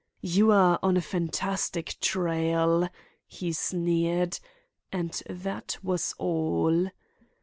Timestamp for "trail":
2.01-2.89